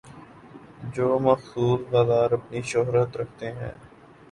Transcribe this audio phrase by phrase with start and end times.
[0.93, 3.71] جو مخصوص بازار اپنی شہرت رکھتے تھے۔